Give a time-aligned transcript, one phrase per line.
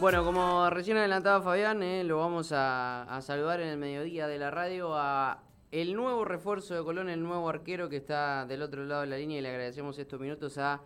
[0.00, 4.48] Bueno, como recién adelantaba Fabián, eh, lo vamos a, saludar en el mediodía de la
[4.48, 9.00] radio a el nuevo refuerzo de Colón, el nuevo arquero que está del otro lado
[9.00, 10.80] de la línea y le agradecemos estos minutos a,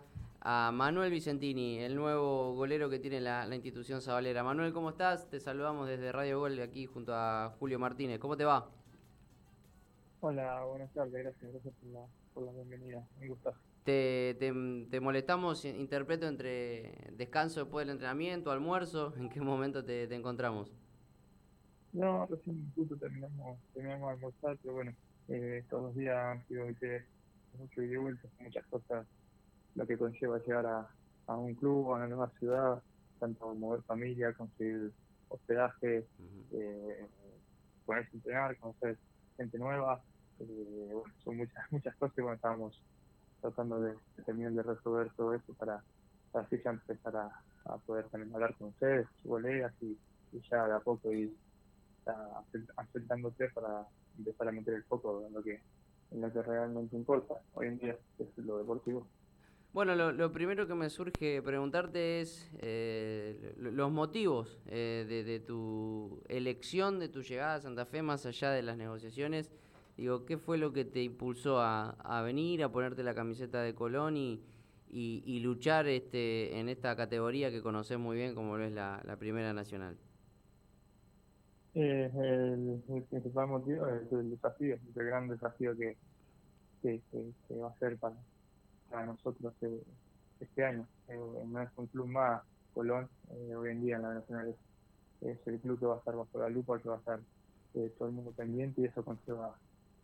[0.73, 4.43] Manuel Vicentini, el nuevo golero que tiene la, institución Zabalera.
[4.43, 5.29] Manuel, ¿cómo estás?
[5.29, 8.17] Te saludamos desde Radio Gol aquí junto a Julio Martínez.
[8.19, 8.67] ¿Cómo te va?
[10.21, 13.03] Hola, buenas tardes, gracias, gracias por la, por la bienvenida.
[13.21, 13.53] Un gusto.
[13.83, 20.71] Te, te, molestamos, interpreto, entre descanso después del entrenamiento, almuerzo, ¿en qué momento te, encontramos?
[21.91, 24.93] No, recién justo terminamos, terminamos de almorzar, pero bueno,
[25.27, 29.05] eh, todos los días han sido mucho y de vuelta, muchas cosas,
[29.75, 30.87] lo que conlleva llegar a,
[31.27, 32.81] a un club, a una nueva ciudad,
[33.19, 34.91] tanto mover familia, conseguir
[35.29, 36.05] hospedaje,
[36.51, 37.07] eh,
[37.85, 38.97] ponerse a entrenar, conocer
[39.37, 40.01] gente nueva,
[40.39, 42.81] eh, bueno, son muchas muchas cosas y bueno, estábamos
[43.43, 43.93] tratando de,
[44.25, 45.83] terminar de resolver todo eso para,
[46.33, 47.29] así ya empezar a,
[47.85, 49.97] poder también hablar con ustedes, colegas y,
[50.49, 51.31] ya de a poco ir
[52.75, 53.85] aceptándote para
[54.17, 55.61] empezar a meter el foco en lo que
[56.11, 59.07] en lo que realmente importa hoy en día, es lo deportivo.
[59.73, 66.99] Bueno, lo, primero que me surge preguntarte es eh, los motivos eh, de, tu elección,
[66.99, 69.51] de tu llegada a Santa Fe, más allá de las negociaciones.
[69.97, 74.17] Digo, ¿qué fue lo que te impulsó a, venir, a ponerte la camiseta de Colón
[74.17, 74.41] y,
[74.89, 79.53] y, luchar este, en esta categoría que conoces muy bien como lo es la, Primera
[79.53, 79.97] Nacional?
[81.75, 85.97] Eh, el, principal motivo es el desafío, el gran desafío que,
[86.83, 87.01] que,
[87.55, 88.15] va a ser para,
[88.89, 89.83] para nosotros eh,
[90.39, 90.87] este año.
[91.07, 91.17] Eh,
[91.47, 92.41] no es un club más,
[92.73, 94.55] Colón, eh, hoy en día en la Nacional
[95.21, 97.19] es, el club que va a estar bajo la lupa, que va a estar
[97.97, 99.55] todo el mundo pendiente y eso conlleva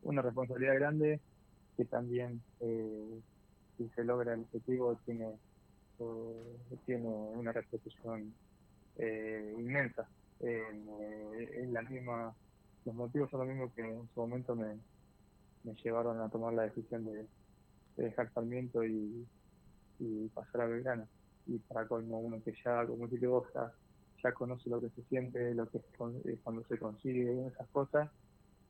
[0.03, 1.19] una responsabilidad grande
[1.77, 3.21] que también, eh,
[3.77, 5.29] si se logra el objetivo, tiene,
[5.99, 8.33] eh, tiene una repercusión
[8.97, 10.07] eh, inmensa.
[10.41, 12.33] en la misma,
[12.85, 14.77] los motivos son los mismos que en su momento me,
[15.63, 17.25] me llevaron a tomar la decisión de,
[17.97, 19.27] dejar Sarmiento y,
[19.99, 21.07] y pasar a Belgrano.
[21.47, 23.47] Y para colmo uno que ya, como dice vos,
[24.21, 28.09] ya, conoce lo que se siente, lo que es cuando se consigue esas cosas,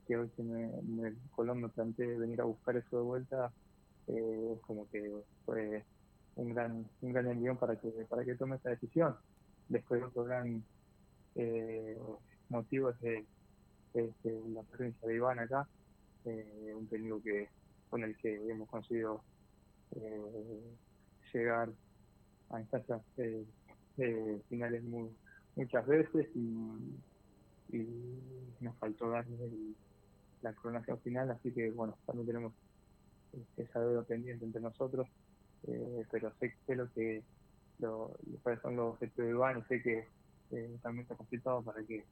[0.10, 3.52] que hoy me, me, Colón me planteé venir a buscar eso de vuelta,
[4.08, 5.08] eh, como que
[5.46, 5.86] fue
[6.36, 9.16] un gran un gran envión para que para que tome esta decisión.
[9.68, 10.64] Después otro gran
[11.36, 11.96] eh,
[12.50, 13.24] motivo es de,
[14.52, 15.68] la presencia de Iván acá,
[16.26, 17.48] eh, un técnico que
[17.92, 19.22] con el que hemos conseguido
[19.96, 20.76] eh,
[21.32, 21.70] llegar
[22.50, 23.02] a instancias
[24.50, 25.10] finales muy,
[25.56, 27.88] muchas veces y, y
[28.60, 29.76] nos faltó darle el,
[30.42, 32.54] la coronación final, así que bueno, también tenemos
[33.58, 35.08] esa deuda pendiente entre nosotros,
[35.68, 37.24] eh, pero sé, sé lo que
[37.80, 40.08] lo, cuáles son los objetivos de Iván y sé que
[40.52, 42.06] eh, también está complicado para que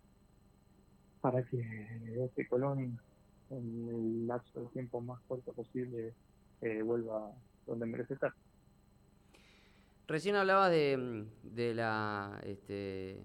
[1.22, 3.00] para que este Colón
[3.50, 6.14] en el lapso de tiempo más corto posible
[6.62, 7.32] eh, vuelva
[7.66, 8.34] donde merece estar.
[10.08, 13.20] Recién hablabas de, de la este,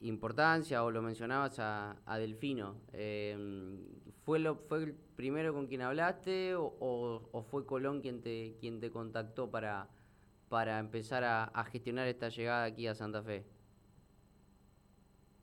[0.00, 2.76] importancia o lo mencionabas a, a Delfino.
[2.92, 3.36] Eh,
[4.28, 8.90] ¿fue, lo, ¿Fue el primero con quien hablaste o, fue Colón quien te, quien te
[8.90, 9.88] contactó para,
[10.50, 13.46] para empezar a, gestionar esta llegada aquí a Santa Fe?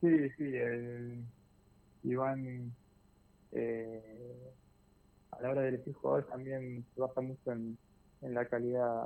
[0.01, 1.23] Sí, sí, el,
[2.03, 2.71] Iván
[3.53, 4.53] eh,
[5.31, 7.75] a la hora de elegir jugadores también trabaja mucho en,
[8.21, 9.05] en la calidad,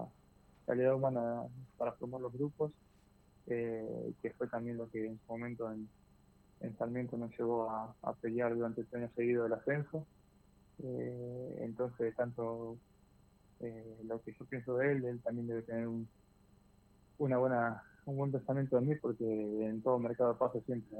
[0.66, 1.44] calidad humana
[1.78, 2.74] para formar los grupos
[3.48, 5.88] eh, que fue también lo que en su momento en,
[6.62, 10.06] en Sarmiento nos llevó a, pelear durante este año seguido del ascenso.
[10.84, 12.78] Eh, entonces, tanto
[13.60, 16.08] eh, lo que yo pienso de él, él también debe tener un,
[17.18, 20.98] una buena, un buen pensamiento de mí, porque en todo mercado de pase siempre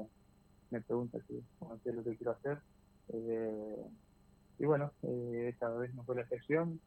[0.70, 1.38] me pregunta qué,
[1.84, 2.58] es lo que quiero hacer.
[4.58, 6.80] y bueno, esta vez no fue la excepción.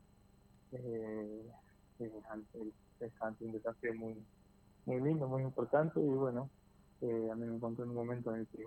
[2.29, 2.59] ante,
[3.19, 4.15] ante un desafío muy
[4.85, 6.49] muy lindo, muy importante y bueno,
[7.01, 8.63] eh, a mí me encontré en un momento en el que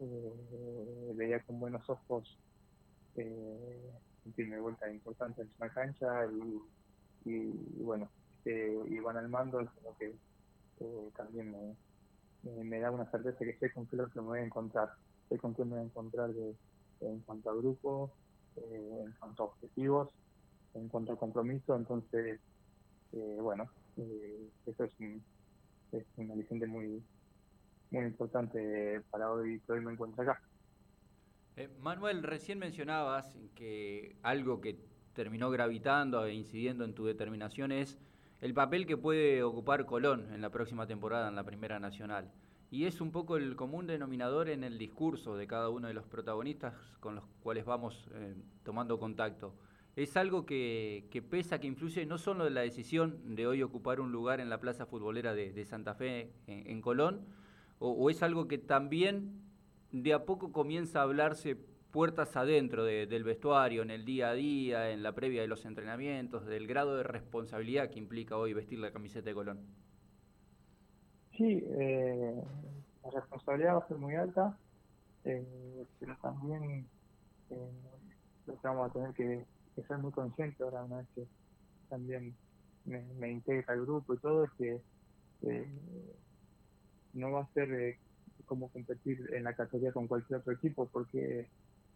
[0.00, 2.38] eh, veía con buenos ojos
[3.14, 3.90] eh,
[4.60, 6.06] vuelta importante en una cancha
[7.24, 8.10] y, y, bueno,
[8.44, 10.14] eh, iban al mando, como que
[10.80, 11.50] eh, también
[12.42, 14.90] me, me, da una certeza que sé con qué lo que me voy a encontrar,
[15.28, 16.56] sé con qué me voy a encontrar de,
[17.00, 18.16] en cuanto a grupo,
[18.56, 20.14] eh, en cuanto a objetivos,
[20.74, 22.40] en cuanto a compromiso, entonces,
[23.10, 25.24] bueno, eso es un,
[25.92, 27.02] es un aliciente muy,
[27.90, 30.40] muy importante para hoy que hoy me encuentro acá.
[31.56, 34.78] Eh, Manuel, recién mencionabas que algo que
[35.12, 37.98] terminó gravitando e incidiendo en tu determinación es
[38.40, 42.30] el papel que puede ocupar Colón en la próxima temporada en la Primera Nacional.
[42.70, 46.06] Y es un poco el común denominador en el discurso de cada uno de los
[46.06, 49.54] protagonistas con los cuales vamos eh, tomando contacto.
[49.98, 54.12] Es algo que, pesa, que influye no solo en la decisión de hoy ocupar un
[54.12, 57.26] lugar en la plaza futbolera de, Santa Fe en, Colón,
[57.80, 59.42] o, es algo que también
[59.90, 61.56] de a poco comienza a hablarse
[61.90, 66.46] puertas adentro del vestuario, en el día a día, en la previa de los entrenamientos,
[66.46, 69.66] del grado de responsabilidad que implica hoy vestir la camiseta de Colón.
[71.36, 72.40] Sí, eh,
[73.02, 74.56] la responsabilidad va a ser muy alta,
[75.24, 76.86] eh, pero también
[77.50, 77.70] eh,
[78.46, 81.26] que vamos a tener que, ser muy conscientes ahora, una vez que
[81.88, 82.34] también
[82.84, 84.80] me, integra el grupo y todo, es que
[87.14, 87.96] no va a ser
[88.46, 91.48] como competir en la categoría con cualquier otro equipo, porque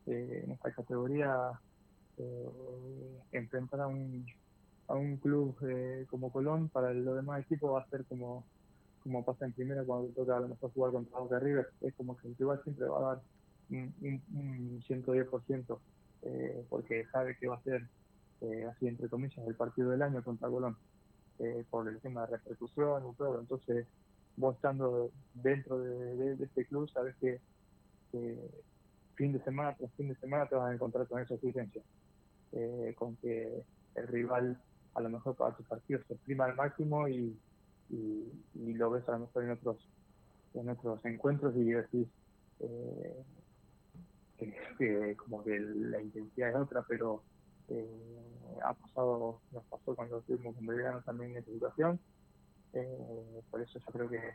[0.06, 1.52] en esta categoría
[3.32, 4.26] enfrentar a un,
[4.88, 5.56] a un club
[6.08, 8.44] como Colón para los demás equipos va a ser como
[9.02, 12.16] como pasa en primera cuando toca a lo mejor jugar contra Boca River, es como
[12.16, 13.22] que el rival siempre va a dar
[13.70, 15.78] un, 110%,
[16.22, 17.82] eh, porque sabe que va a ser,
[18.40, 20.76] eh, así entre comillas, el partido del año contra Colón,
[21.38, 23.40] eh, por el tema de repercusión y todo.
[23.40, 23.86] Entonces,
[24.36, 27.40] vos estando dentro de, este club, sabes que
[29.14, 31.82] fin de semana tras fin de semana te vas a encontrar con esa exigencia,
[32.96, 33.64] con que
[33.94, 34.60] el rival
[34.94, 37.34] a lo mejor para tu partido se prima al máximo y
[38.54, 39.88] lo ves a lo mejor en otros,
[40.54, 42.08] en otros encuentros y decís
[44.78, 47.22] eh, como que la intensidad es otra, pero
[47.68, 52.00] eh, ha pasado, nos pasó cuando estuvimos con Belgrano también en esa situación.
[52.72, 54.34] Eh, por eso yo creo que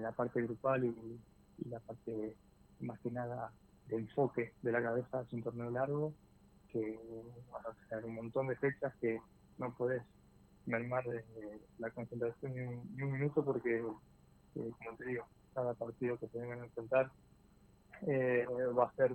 [0.00, 1.20] la parte grupal y,
[1.68, 2.36] la parte
[2.80, 3.50] más que nada
[3.88, 6.12] de enfoque de la cabeza es un torneo largo,
[6.68, 6.98] que
[7.50, 9.18] vas a tener un montón de fechas que
[9.56, 10.02] no podés
[10.66, 11.04] mermar
[11.78, 12.60] la concentración ni
[13.02, 13.82] un, minuto porque, eh,
[14.54, 15.24] como te digo,
[15.54, 17.10] cada partido que tengan que enfrentar
[18.06, 18.46] eh,
[18.76, 19.14] va a ser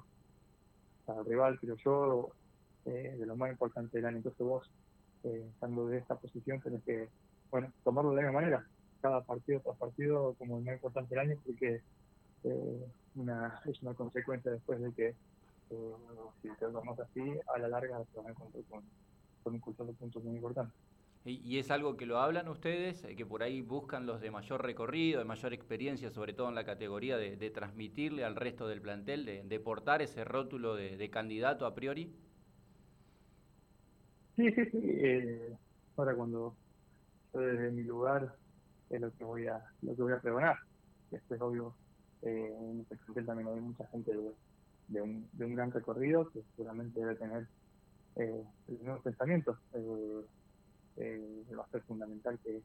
[1.07, 2.31] al rival, creo yo,
[2.85, 4.17] eh, de lo más importante del año.
[4.17, 4.71] Entonces vos,
[5.23, 7.09] estando de esta posición, tenés que,
[7.49, 8.67] bueno, tomarlo de la misma manera.
[9.01, 11.81] Cada partido tras partido como el más importante del año porque
[13.15, 15.15] una, es una consecuencia después de que
[16.41, 18.83] si te así, a la larga te vas a encontrar con,
[19.43, 20.73] con un de puntos muy importante.
[21.23, 24.63] Y, es algo que lo hablan ustedes, eh, que por ahí buscan los de mayor
[24.63, 29.25] recorrido, de mayor experiencia, sobre todo en la categoría de, transmitirle al resto del plantel,
[29.25, 32.11] de, portar ese rótulo de, candidato a priori.
[34.35, 34.79] Sí, sí, sí.
[34.81, 35.55] Eh,
[35.95, 36.55] ahora cuando
[37.33, 38.35] yo desde mi lugar
[38.89, 40.57] es lo que voy a lo que voy a pregonar.
[41.11, 41.75] Después, obvio,
[42.23, 44.11] eh, en el plantel también hay mucha gente
[44.87, 47.47] de, un, de un gran recorrido que seguramente debe tener
[48.15, 48.43] eh,
[48.81, 49.57] nuevos pensamientos.
[49.73, 50.25] Eh,
[50.97, 52.61] eh, va a ser fundamental que,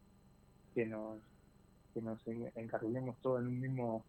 [0.74, 1.18] que nos
[1.94, 2.20] que nos
[2.56, 4.04] encarguemos todos en un mismo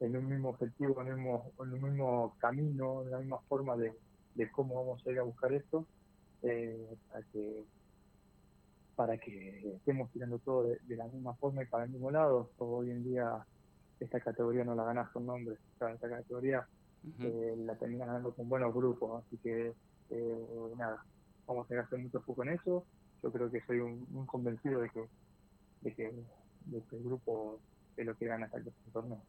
[0.00, 3.76] en un mismo objetivo, en un mismo, en un mismo camino, en la misma forma
[3.76, 3.92] de,
[4.34, 5.86] de cómo vamos a ir a buscar esto,
[6.42, 7.64] eh, para que
[8.96, 12.50] para que estemos tirando todo de, la misma forma y para el mismo lado.
[12.58, 13.44] Hoy en día
[14.00, 16.66] esta categoría no la ganas con nombres, esta categoría
[17.20, 19.72] eh, la terminas ganando con buenos grupos, así que
[20.76, 21.02] nada,
[21.46, 22.84] vamos a hacer mucho foco en eso
[23.22, 25.08] yo creo que soy un, convencido de que,
[25.82, 27.60] de que, el grupo
[27.96, 29.22] es lo que gana hasta el torneo.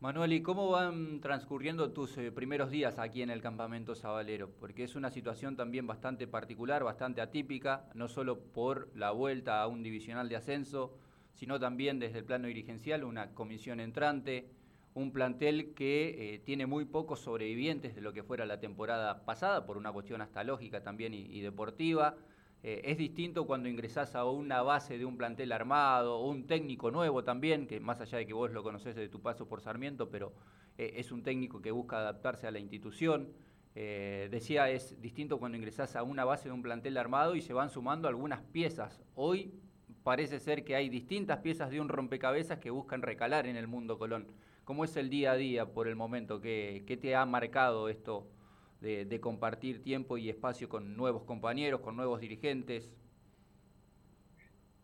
[0.00, 4.48] Manuel, ¿y cómo van transcurriendo tus eh, primeros días aquí en el campamento Sabalero?
[4.48, 9.66] Porque es una situación también bastante particular, bastante atípica, no solo por la vuelta a
[9.66, 10.96] un divisional de ascenso,
[11.34, 14.48] sino también desde el plano dirigencial, una comisión entrante,
[14.94, 19.66] un plantel que eh, tiene muy pocos sobrevivientes de lo que fuera la temporada pasada,
[19.66, 22.14] por una cuestión hasta lógica también y deportiva.
[22.62, 26.90] Eh, es distinto cuando ingresás a una base de un plantel armado o un técnico
[26.90, 30.10] nuevo también, que más allá de que vos lo conocés de tu paso por Sarmiento,
[30.10, 30.32] pero
[30.76, 33.32] eh, es un técnico que busca adaptarse a la institución.
[33.76, 37.52] Eh, decía, es distinto cuando ingresás a una base de un plantel armado y se
[37.52, 39.00] van sumando algunas piezas.
[39.14, 39.54] Hoy
[40.02, 43.98] parece ser que hay distintas piezas de un rompecabezas que buscan recalar en el mundo
[43.98, 44.26] Colón.
[44.64, 46.40] ¿Cómo es el día a día por el momento?
[46.40, 48.26] ¿Qué, qué te ha marcado esto
[48.80, 52.90] de, compartir tiempo y espacio con nuevos compañeros, con nuevos dirigentes.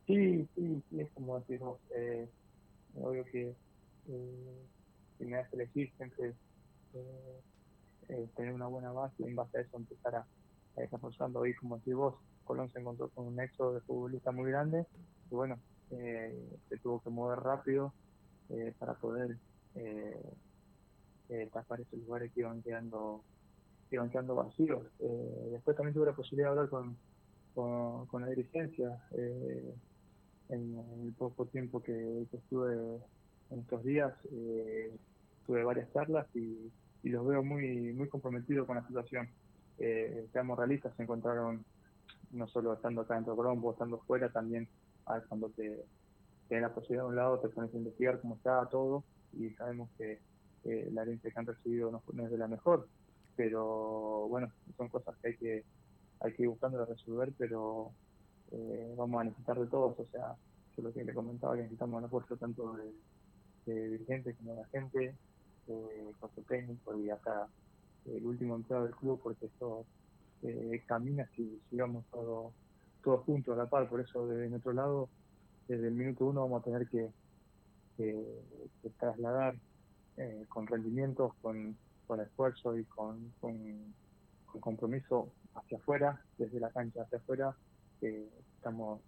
[0.07, 2.29] Sí, sí, es como decir vos, eh,
[2.95, 3.55] obvio que
[4.09, 4.67] eh,
[5.19, 6.35] si me hace elegir siempre
[6.93, 7.41] eh,
[8.09, 10.19] eh, tener una buena base y en base a eso empezar a,
[10.77, 14.51] a desarrollando hoy como decís vos, Colón se encontró con un éxodo de futbolista muy
[14.51, 14.87] grande
[15.31, 15.59] y bueno,
[15.89, 17.95] se tuvo que mover rápido
[18.79, 19.39] para poder
[21.53, 23.25] tapar esos lugares que iban quedando
[23.95, 24.83] iban quedando vacíos.
[25.01, 26.97] Eh, después también tuve la posibilidad de hablar con,
[27.55, 28.99] con, la dirigencia.
[29.13, 29.75] Eh,
[30.51, 32.75] en, el poco tiempo que, estuve
[33.51, 34.95] en estos días, eh,
[35.47, 36.71] tuve varias charlas y,
[37.05, 39.29] los veo muy muy comprometidos con la situación.
[39.79, 41.63] Eh, seamos realistas, se encontraron
[42.31, 44.67] no solo estando acá dentro de Colombo, estando fuera, también
[45.29, 45.85] cuando te
[46.49, 49.91] tienes la posibilidad de un lado, te pones a investigar cómo está todo y sabemos
[49.99, 50.19] que
[50.65, 52.89] la herencia que han recibido no, no, es de la mejor,
[53.37, 55.65] pero bueno, son cosas que hay que
[56.21, 57.91] hay que ir buscando resolver, pero
[58.51, 60.35] eh, vamos a necesitar de todos, o sea,
[60.77, 62.77] yo lo que le comentaba que necesitamos un apoyo tanto
[63.67, 65.15] de, dirigentes como de la gente,
[65.69, 67.49] eh, con su técnico y acá
[68.07, 69.85] el último empleado del club, porque esto
[70.43, 72.53] eh, camina si sigamos todos
[73.05, 75.09] todos juntos a la par, por eso desde nuestro lado,
[75.69, 77.11] desde el minuto uno vamos a tener que,
[78.99, 79.55] trasladar
[80.17, 81.77] eh, con rendimientos, con,
[82.07, 83.95] con esfuerzo y con, con
[84.61, 87.57] compromiso hacia afuera, desde la cancha hacia afuera,
[88.01, 89.01] que estamos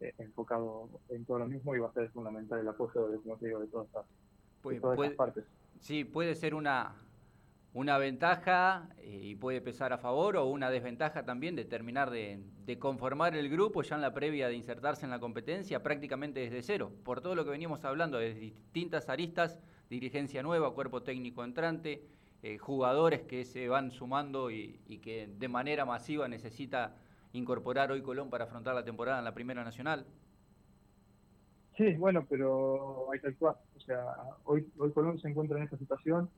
[0.00, 3.36] eh, enfocados en todo lo mismo y va a ser fundamental el apoyo de, como
[3.36, 5.44] de todas estas, partes.
[5.80, 6.94] Sí, puede ser una,
[7.74, 12.42] una ventaja eh, y puede pesar a favor o una desventaja también de terminar de,
[12.78, 16.92] conformar el grupo ya en la previa de insertarse en la competencia prácticamente desde cero,
[17.04, 22.02] por todo lo que veníamos hablando, de distintas aristas, dirigencia nueva, cuerpo técnico entrante,
[22.44, 26.96] eh, jugadores que se van sumando y, que de manera masiva necesita
[27.32, 30.04] incorporar hoy Colón para afrontar la temporada en la Primera Nacional?
[31.76, 33.56] Sí, bueno, pero hay que actuar.
[33.76, 34.04] O sea,
[34.44, 36.28] hoy, hoy Colón se encuentra en esta situación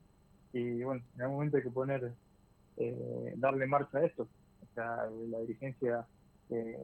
[0.53, 2.13] y bueno, en algún momento hay que poner,
[2.77, 4.29] eh, darle marcha a esto.
[4.63, 6.07] O sea, la dirigencia
[6.51, 6.77] eh,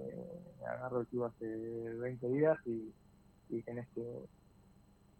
[0.66, 2.90] agarró el club hace 20 días y,
[3.50, 4.02] y tenés que,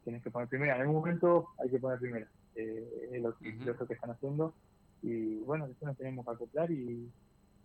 [0.04, 0.76] tienes que poner primera.
[0.76, 4.54] En algún momento hay que poner primera eh, lo, que están haciendo.
[5.02, 7.11] Y bueno, eso nos tenemos que acoplar y,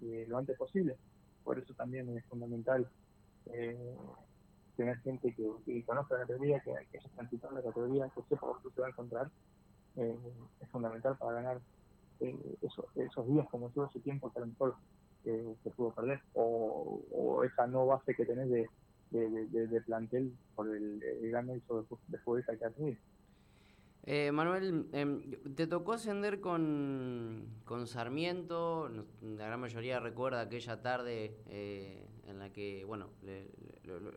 [0.01, 0.98] lo antes posible.
[1.44, 2.88] Por eso también es fundamental
[3.48, 3.96] eh,
[4.77, 8.62] tener gente que, conozca la categoría, que, que haya transitado la categoría, que sepa lo
[8.62, 9.32] que se va a encontrar.
[9.98, 10.18] Eh,
[10.62, 11.62] es fundamental para ganar
[12.20, 14.75] eh, esos días como todo ese tiempo que a lo mejor
[15.24, 16.22] se pudo perder.
[16.34, 18.70] O, esa no base que tenés de,
[19.12, 21.01] de, plantel por el,
[21.32, 22.98] gran éxito de, futbolista que tenido.
[24.07, 25.19] Eh, Manuel, em,
[25.55, 27.47] te tocó ascender con,
[27.85, 28.88] Sarmiento,
[29.24, 33.09] la gran mayoría recuerda aquella tarde eh, en la que, bueno,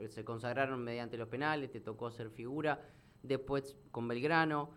[0.09, 2.83] se consagraron mediante los penales, te tocó ser figura,
[3.23, 4.73] después con Belgrano,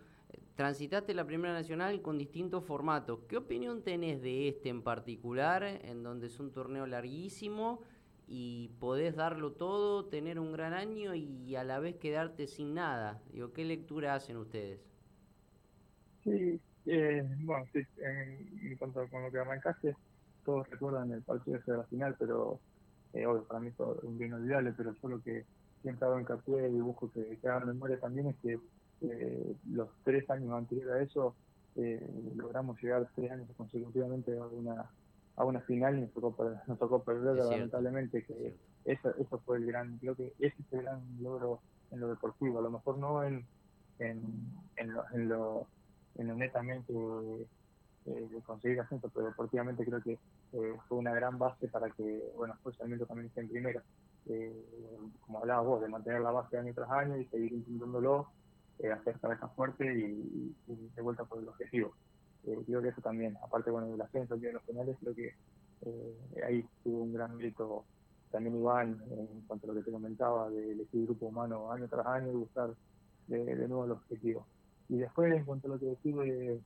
[0.54, 3.20] transitaste la Primera Nacional con distintos formatos.
[3.28, 7.82] ¿Qué opinión tenés de este en particular, en donde es un torneo larguísimo
[8.26, 13.22] y podés darlo todo, tener un gran año y a la vez quedarte sin nada?
[13.30, 14.91] Digo, ¿qué lectura hacen ustedes?
[16.24, 19.96] Sí, eh, bueno, sí, en, cuanto con lo que arrancaste,
[20.44, 22.60] todos recuerdan el partido de la final, pero
[23.12, 25.44] eh, obvio, para mí es un bien inolvidable, pero yo lo que
[25.82, 28.58] siempre hago hincapié y busco que, que hagan memoria también es que
[29.02, 31.34] eh, los tres años anteriores a eso
[31.76, 34.90] eh, logramos llegar tres años consecutivamente a una
[35.34, 39.66] a una final y nos tocó, nos tocó perder lamentablemente que eso, eso fue el
[39.66, 41.60] gran creo que ese es el gran logro
[41.90, 43.44] en lo deportivo a lo mejor no en
[43.98, 44.22] en,
[44.76, 45.66] en lo, en lo
[46.16, 46.92] en netamente
[48.04, 50.12] eh, de conseguir ascenso, pero deportivamente creo que
[50.52, 53.82] eh, fue una gran base para que, bueno, después Sarmiento también esté en primera.
[54.26, 54.52] Eh,
[55.20, 58.28] como hablabas vos, de mantener la base año tras año y seguir intentándolo,
[58.92, 61.94] hacer cabeza fuerte y, de vuelta por el objetivo.
[62.66, 65.34] creo que eso también, aparte bueno, del ascenso de los penales, creo que
[66.44, 67.84] ahí tuvo un gran grito
[68.32, 72.06] también Iván en cuanto a lo que te comentaba de elegir grupo humano año tras
[72.06, 72.74] año y buscar
[73.28, 74.46] de, de nuevo el objetivo.
[74.88, 76.60] Y después, en cuanto a lo que decís de,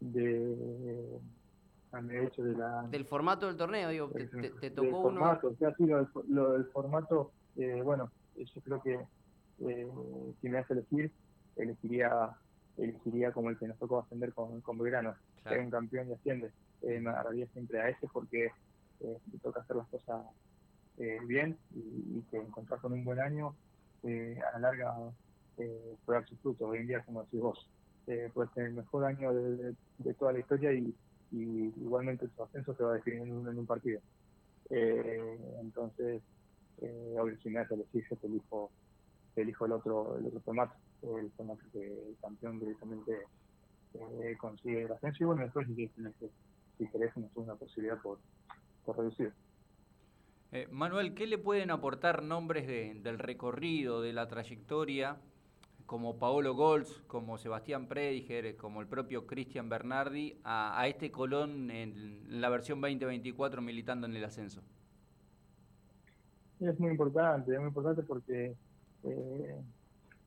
[0.00, 1.20] de,
[2.24, 4.10] hecho de la, del formato del torneo, digo,
[4.60, 5.20] te, tocó uno.
[5.20, 5.86] Formato, o sea, sí,
[6.28, 9.00] lo, del formato, eh, bueno, yo creo que
[9.60, 9.88] eh,
[10.40, 11.12] si me hace elegir,
[11.56, 12.36] elegiría
[12.78, 15.14] elegiría como el que nos tocó ascender con, con Belgrano,
[15.46, 16.50] que es un campeón y asciende.
[16.82, 18.46] Eh, me agarraría siempre a ese porque
[19.00, 20.22] eh, te toca hacer las cosas
[20.98, 23.54] eh, bien y, y, que encontrar con un buen año
[24.02, 24.94] eh, a la larga
[25.58, 26.68] eh, puede dar su fruto.
[26.68, 27.68] Hoy en día, como decís vos,
[28.06, 29.74] eh, puede ser el mejor año de,
[30.18, 30.94] toda la historia y,
[31.32, 34.00] igualmente su ascenso se va a definir en un, partido.
[34.70, 36.22] Eh, entonces,
[36.80, 38.70] eh, obvio, si me hace elegir, yo te elijo,
[39.34, 43.12] elijo el otro, el otro formato, el formato que el campeón directamente
[43.94, 45.90] eh, consigue el ascenso y bueno, después si,
[46.78, 48.18] si querés una posibilidad por,
[48.84, 49.32] por reducir.
[50.52, 55.18] Eh, Manuel, ¿qué le pueden aportar nombres del recorrido, de la trayectoria
[55.86, 62.40] como Paolo Golds, como Sebastián Prediger, como el propio Cristian Bernardi, a, este Colón en,
[62.40, 64.62] la versión 2024 militando en el ascenso?
[66.60, 68.54] Es muy importante, es muy importante porque
[69.04, 69.56] eh,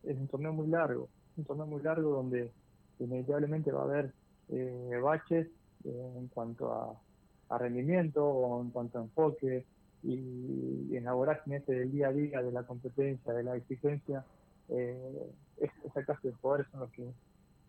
[0.03, 2.51] es un torneo muy largo, un torneo muy largo donde
[2.99, 4.13] inevitablemente va a haber
[4.49, 5.47] eh, baches
[5.83, 9.65] eh, en cuanto a, rendimiento o en cuanto a enfoque
[10.03, 14.23] y, en la vorágine este del día a día, de la competencia, de la exigencia,
[14.69, 17.13] eh, esa clase de jugadores son los que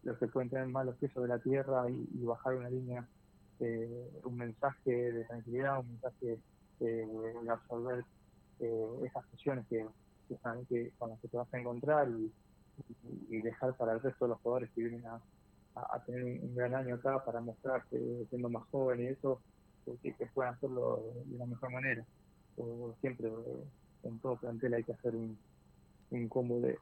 [0.03, 3.07] los que pueden tener más los pies sobre la tierra y, bajar una línea,
[4.25, 6.39] un mensaje de tranquilidad, un mensaje
[6.79, 8.05] de absorber
[8.59, 9.87] esas presiones que,
[10.69, 12.33] que, con las que te vas a encontrar y,
[13.43, 15.21] dejar para el resto de los jugadores que vienen a,
[15.75, 19.41] a, tener un, gran año acá para mostrarse siendo más joven y eso,
[20.03, 22.05] que, que puedan hacerlo de la mejor manera.
[23.01, 23.65] siempre eh,
[24.05, 25.37] en todo plantel hay que hacer un,
[26.11, 26.79] un combo de,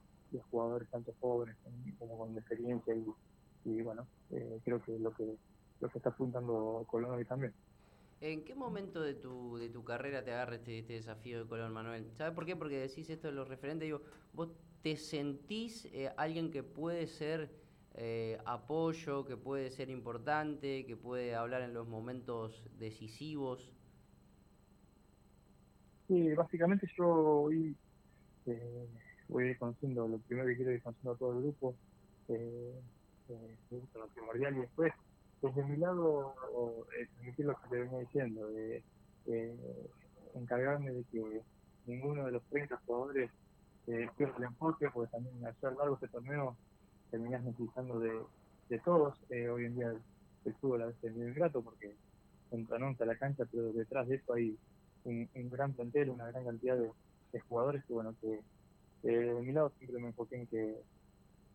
[0.51, 1.57] jugadores tanto jóvenes
[1.99, 3.05] como con experiencia y,
[3.65, 5.39] y bueno, eh, creo que lo que
[5.81, 7.55] lo que está apuntando Colón hoy también.
[8.21, 11.73] ¿En qué momento de tu, de tu carrera te agarra este, este desafío de Colón,
[11.73, 12.13] Manuel?
[12.17, 12.57] ¿Sabes por qué?
[12.57, 13.87] Porque decís esto de los referentes.
[13.87, 14.51] Digo, ¿vos
[14.83, 17.51] te sentís eh, alguien que puede ser
[17.95, 23.73] eh, apoyo, que puede ser importante, que puede hablar en los momentos decisivos?
[26.09, 27.79] Sí, básicamente yo voy,
[28.47, 28.89] eh,
[29.29, 31.75] voy conociendo, lo primero que quiero es conociendo a todo el grupo,
[32.29, 32.81] eh,
[33.29, 34.93] lo primordial y después
[35.43, 36.35] desde mi lado,
[37.15, 38.83] transmitir lo que te venía diciendo, de
[40.35, 41.43] encargarme de que
[41.87, 43.31] ninguno de los 30 jugadores
[43.87, 46.57] eh, pierda el enfoque, porque también al ser largo este torneo
[47.11, 48.21] terminás necesitando de,
[48.69, 49.19] de todos.
[49.31, 49.95] Eh, hoy en día
[50.45, 51.95] el, fútbol a veces es muy ingrato porque
[52.51, 54.57] entra a la cancha, pero detrás de eso hay
[55.05, 58.41] un, gran plantel, una gran cantidad de, jugadores que, bueno, que
[59.03, 60.83] de mi lado siempre me enfoqué en que,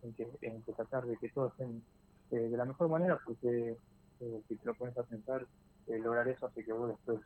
[0.04, 1.84] en que, en tratar de que todos estén
[2.32, 3.78] eh, de la mejor manera, porque
[4.20, 5.46] eh, si te lo pones a pensar,
[5.88, 7.20] eh, lograr eso hace que vos después,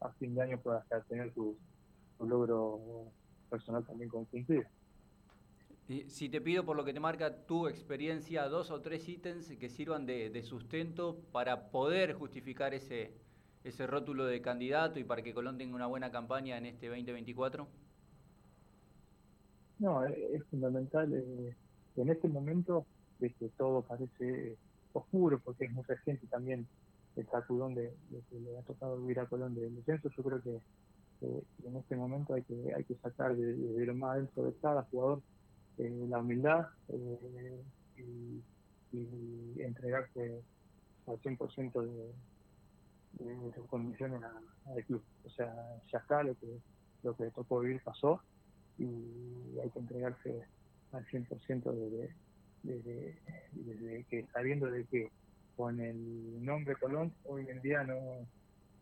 [0.00, 1.56] a fin de año, puedas tener tu,
[2.20, 3.10] logro
[3.50, 4.66] personal también con cumplir.
[6.06, 9.68] Si te pido por lo que te marca tu experiencia, dos o tres ítems que
[9.68, 13.12] sirvan de, sustento para poder justificar ese,
[13.64, 17.66] ese rótulo de candidato y para que Colón tenga una buena campaña en este 2024?
[19.84, 21.12] No, es fundamental.
[21.12, 22.86] en este momento
[23.18, 24.56] de que todo parece
[24.94, 26.66] oscuro, porque es mucha gente también
[27.16, 27.94] el sacudón de,
[28.30, 30.58] que le ha tocado vivir a Colón del descenso, yo creo que,
[31.66, 35.22] en este momento hay que hay que sacar de, lo más dentro de cada jugador
[35.78, 37.62] eh, la humildad eh,
[37.98, 38.42] y,
[39.60, 40.42] entregarse
[41.06, 44.22] al 100% de, de sus condiciones
[44.64, 45.02] al club.
[45.24, 45.52] O sea,
[45.92, 46.58] ya está, lo que,
[47.02, 48.22] lo que tocó vivir pasó
[48.78, 50.42] y hay que entregarse
[50.92, 52.10] al 100% de,
[52.62, 53.18] desde,
[53.52, 55.10] desde que sabiendo de que
[55.56, 57.96] con el nombre Colón hoy en día no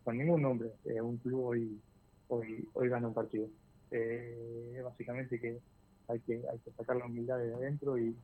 [0.05, 1.81] con ningún nombre eh, un club hoy
[2.29, 3.49] hoy hoy gana un partido.
[3.91, 5.61] Eh, básicamente que
[6.09, 8.17] hay que hay que sacar la humildad de adentro y,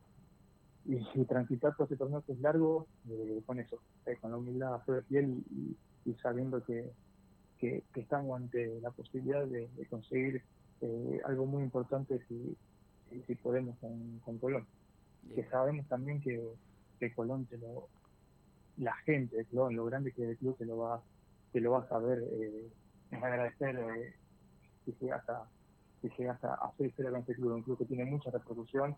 [0.85, 4.75] y, transitar todo ese torneo que es largo eh, con eso eh, con la humildad
[4.75, 5.43] a de piel
[6.05, 6.91] y, sabiendo que,
[7.59, 10.41] que, estamos ante la posibilidad de, conseguir
[11.25, 12.55] algo muy importante si,
[13.25, 14.65] si, podemos con, con Colón
[15.35, 16.41] que sabemos también que,
[16.99, 17.87] que Colón te lo,
[18.77, 21.01] la gente de Colón, lo grande que es el club, te lo va,
[21.51, 22.69] te lo va a saber eh,
[23.11, 24.15] agradecer eh,
[24.85, 25.45] si llegas a
[26.01, 28.95] si llegas a hacer historia con este club, un club que tiene mucha repercusión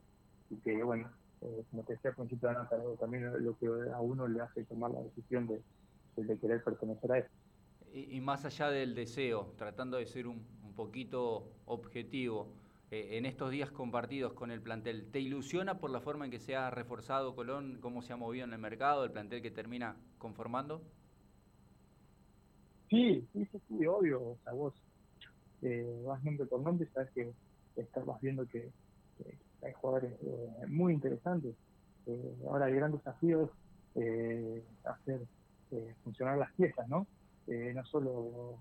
[0.51, 1.09] y que bueno,
[1.41, 4.63] eh, como te decía al principio de la también lo que a uno le hace
[4.65, 5.61] tomar la decisión de,
[6.15, 7.29] de querer pertenecer a eso.
[7.91, 12.47] Y, y, más allá del deseo, tratando de ser un, un poquito objetivo,
[12.91, 15.11] eh, en estos días compartidos con el plantel.
[15.11, 18.45] ¿Te ilusiona por la forma en que se ha reforzado Colón, cómo se ha movido
[18.45, 20.81] en el mercado, el plantel que termina conformando?
[22.89, 24.21] Sí, sí, sí, obvio.
[24.21, 24.73] O sea, vos
[25.61, 27.33] eh, vas nombre por nombre sabes que
[27.75, 28.71] estás viendo que,
[29.63, 31.53] hay jugadores eh, muy interesantes.
[32.47, 33.51] Ahora el gran desafío
[33.93, 35.21] es hacer
[36.03, 37.05] funcionar las piezas, ¿no?
[37.47, 38.57] no solo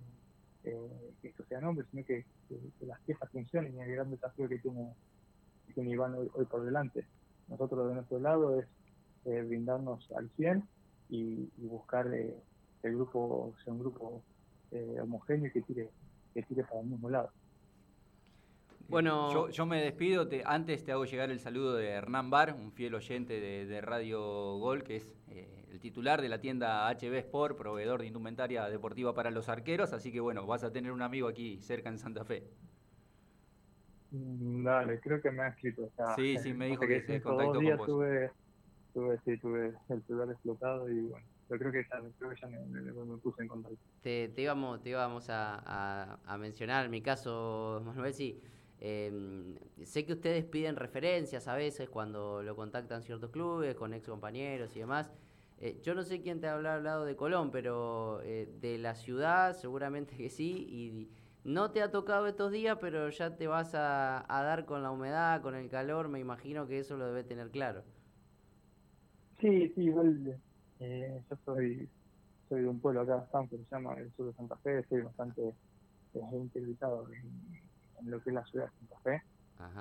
[0.64, 2.24] eh, que esto sea nombre, sino que,
[2.80, 4.92] las piezas funcionen y el gran desafío que tiene,
[5.74, 7.04] que Iván hoy, por delante.
[7.48, 8.66] Nosotros de nuestro lado es
[9.26, 10.64] eh, brindarnos al 100
[11.10, 12.34] y, buscar eh,
[12.82, 14.22] que el grupo sea un grupo
[15.00, 15.90] homogéneo y que tire,
[16.32, 17.30] que tire para el mismo lado.
[18.90, 20.26] Bueno, yo, me despido.
[20.26, 24.58] Te, antes te hago llegar el saludo de Hernán Bar, un fiel oyente de, Radio
[24.58, 29.14] Gol, que es eh, el titular de la tienda HB Sport, proveedor de indumentaria deportiva
[29.14, 29.92] para los arqueros.
[29.92, 32.44] Así que bueno, vas a tener un amigo aquí cerca en Santa Fe.
[34.10, 35.90] Mm, dale, creo que me ha escrito.
[36.16, 37.86] sí, sí, me dijo que, se contactó con vos.
[37.86, 38.30] Tuve,
[38.92, 42.48] tuve, sí, tuve el celular explotado y bueno, pero creo que ya, creo que ya
[42.48, 43.78] me, puse en contacto.
[44.02, 48.42] Te, te íbamos, te íbamos a, a, mencionar, en mi caso, Manuel, sí.
[48.82, 54.08] Em, sé que ustedes piden referencias a veces cuando lo contactan ciertos clubes, con ex
[54.08, 55.12] compañeros y demás.
[55.60, 59.54] Eh, yo no sé quién te ha hablado de Colón, pero eh, de la ciudad
[59.54, 60.66] seguramente que sí.
[60.70, 61.10] Y
[61.44, 65.42] no te ha tocado estos días, pero ya te vas a, dar con la humedad,
[65.42, 66.08] con el calor.
[66.08, 67.82] Me imagino que eso lo debe tener claro.
[69.38, 70.38] Sí, sí, igual
[70.80, 71.88] eh, yo soy,
[72.48, 74.78] soy de un pueblo acá, que se llama el sur de Santa Fe.
[74.78, 75.42] Estoy bastante
[76.14, 79.22] eh, interiorizado en, lo que es la ciudad de Santa Fe.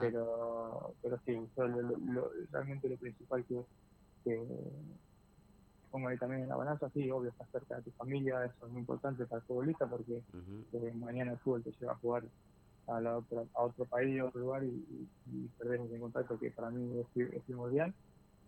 [0.01, 1.39] Pero, pero sí,
[2.51, 3.63] realmente lo principal que,
[4.25, 4.45] que
[5.91, 8.71] pongo ahí también en la balanza, sí, obvio, estar cerca de tu familia, eso es
[8.71, 10.23] muy importante para el futbolista porque
[10.95, 12.23] mañana el fútbol te lleva a jugar
[12.87, 14.85] a, la otra, a otro país, a otro lugar y,
[15.31, 17.93] y, perdemos el contacto que para mí es, primordial.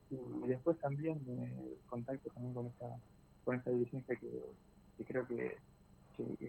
[0.09, 2.87] Y, después también eh, contacto también con esta,
[3.45, 5.57] con esta dirigencia que, creo que,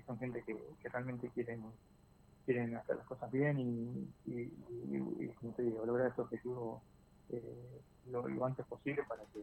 [0.07, 0.57] son gente que,
[0.91, 1.63] realmente quieren
[2.45, 6.83] quieren hacer las cosas bien y, y, como te digo, lograr ese objetivo
[7.31, 9.41] eh, lo antes posible para que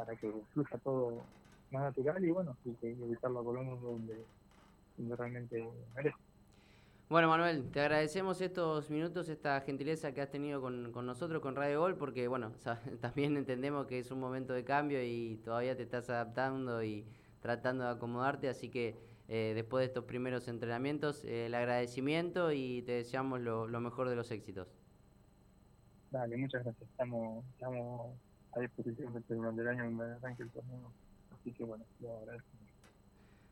[0.00, 1.22] para que fluya todo
[1.70, 4.24] más natural y bueno, y que evitar la colonia donde,
[4.96, 6.16] donde realmente merece.
[7.10, 11.54] Bueno, Manuel, te agradecemos estos minutos, esta gentileza que has tenido con, con nosotros, con
[11.54, 12.52] Radio Gol, porque bueno,
[13.02, 17.04] también entendemos que es un momento de cambio y todavía te estás adaptando y
[17.42, 18.96] tratando de acomodarte, así que
[19.28, 24.08] eh, después de estos primeros entrenamientos, eh, el agradecimiento y te deseamos lo, lo mejor
[24.08, 24.74] de los éxitos.
[26.10, 26.88] Dale, muchas gracias.
[26.88, 28.12] Estamos, estamos
[28.52, 30.92] a disposición durante el año en el torneo.
[31.32, 32.48] Así que bueno, lo agradezco.